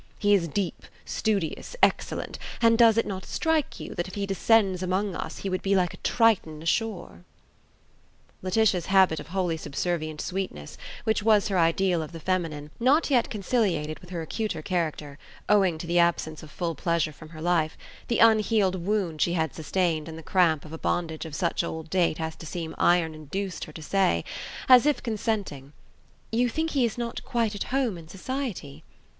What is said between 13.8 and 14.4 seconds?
with her